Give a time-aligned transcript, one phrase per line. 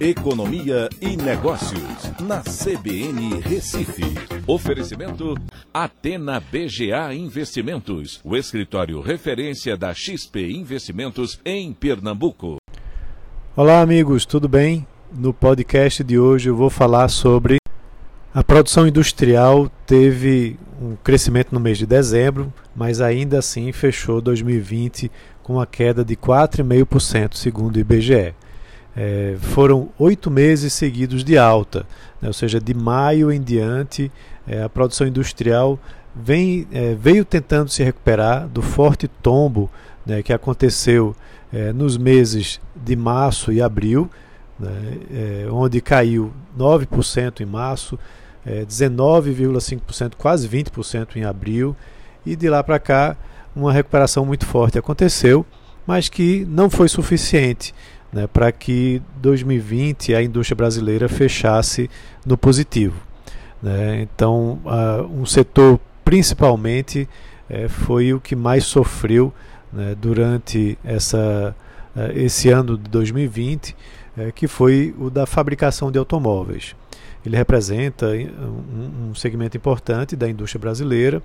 [0.00, 4.02] Economia e Negócios, na CBN Recife.
[4.46, 5.34] Oferecimento
[5.74, 12.56] Atena BGA Investimentos, o escritório referência da XP Investimentos em Pernambuco.
[13.54, 14.86] Olá, amigos, tudo bem?
[15.12, 17.58] No podcast de hoje eu vou falar sobre
[18.32, 25.10] a produção industrial teve um crescimento no mês de dezembro, mas ainda assim fechou 2020
[25.42, 28.34] com uma queda de 4,5%, segundo o IBGE
[28.96, 31.86] é, foram oito meses seguidos de alta,
[32.20, 34.10] né, ou seja, de maio em diante,
[34.46, 35.78] é, a produção industrial
[36.14, 39.70] vem, é, veio tentando se recuperar do forte tombo
[40.04, 41.14] né, que aconteceu
[41.52, 44.10] é, nos meses de março e abril,
[44.58, 47.98] né, é, onde caiu 9% em março,
[48.46, 51.76] 19,5%, é, quase 20% em abril,
[52.24, 53.16] e de lá para cá
[53.54, 55.44] uma recuperação muito forte aconteceu,
[55.90, 57.74] mas que não foi suficiente
[58.12, 61.90] né, para que 2020 a indústria brasileira fechasse
[62.24, 62.94] no positivo.
[63.60, 64.02] Né?
[64.02, 67.08] Então, uh, um setor principalmente
[67.50, 69.34] uh, foi o que mais sofreu
[69.72, 71.56] né, durante essa,
[71.96, 73.74] uh, esse ano de 2020,
[74.16, 76.76] eh, que foi o da fabricação de automóveis.
[77.26, 81.20] Ele representa um, um segmento importante da indústria brasileira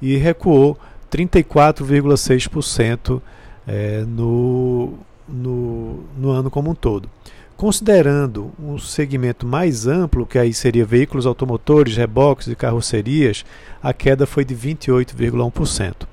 [0.00, 0.78] e recuou
[1.10, 3.20] 34,6%
[3.66, 4.98] eh, no
[5.28, 7.08] no, no ano como um todo.
[7.56, 13.44] Considerando um segmento mais amplo, que aí seria veículos automotores, reboques e carrocerias,
[13.82, 16.06] a queda foi de 28,1%.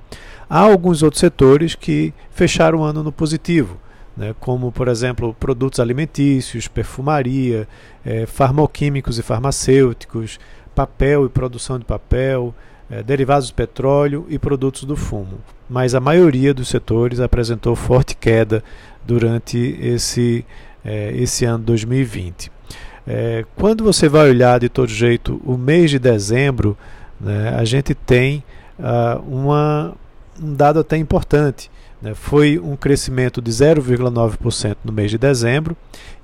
[0.49, 3.77] Há alguns outros setores que fecharam o ano no positivo,
[4.15, 7.67] né, como, por exemplo, produtos alimentícios, perfumaria,
[8.05, 10.39] eh, farmoquímicos e farmacêuticos,
[10.75, 12.53] papel e produção de papel,
[12.91, 15.39] eh, derivados do petróleo e produtos do fumo.
[15.69, 18.61] Mas a maioria dos setores apresentou forte queda
[19.05, 20.45] durante esse,
[20.83, 22.51] é, esse ano 2020.
[23.07, 26.77] É, quando você vai olhar de todo jeito o mês de dezembro,
[27.19, 28.43] né, a gente tem
[28.79, 29.93] uh, uma,
[30.41, 31.71] um dado até importante.
[32.01, 35.75] Né, foi um crescimento de 0,9% no mês de dezembro,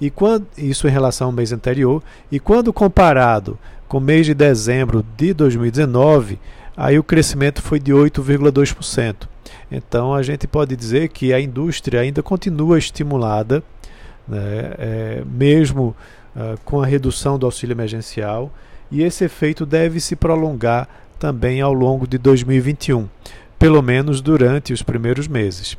[0.02, 3.58] e quando, isso em relação ao mês anterior, e quando comparado
[3.88, 6.40] com o mês de dezembro de 2019,
[6.78, 9.28] aí o crescimento foi de 8,2%.
[9.72, 13.64] Então a gente pode dizer que a indústria ainda continua estimulada,
[14.28, 15.96] né, é, mesmo
[16.36, 18.52] uh, com a redução do auxílio emergencial,
[18.92, 20.88] e esse efeito deve se prolongar
[21.20, 23.10] também ao longo de 2021,
[23.58, 25.76] pelo menos durante os primeiros meses.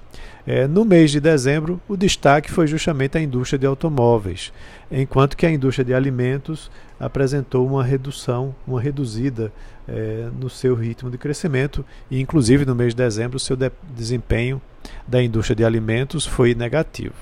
[0.47, 4.53] É, no mês de dezembro, o destaque foi justamente a indústria de automóveis,
[4.91, 9.53] enquanto que a indústria de alimentos apresentou uma redução, uma reduzida
[9.87, 13.71] é, no seu ritmo de crescimento, e inclusive no mês de dezembro, o seu de
[13.95, 14.61] desempenho
[15.07, 17.15] da indústria de alimentos foi negativo.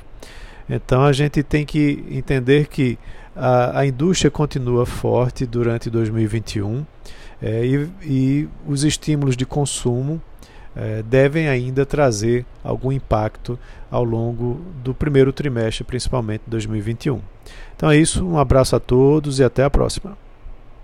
[0.69, 2.99] Então a gente tem que entender que
[3.35, 6.85] a, a indústria continua forte durante 2021
[7.41, 10.21] é, e, e os estímulos de consumo
[10.77, 13.59] eh, devem ainda trazer algum impacto
[13.91, 17.21] ao longo do primeiro trimestre, principalmente 2021.
[17.75, 20.17] Então é isso, um abraço a todos e até a próxima.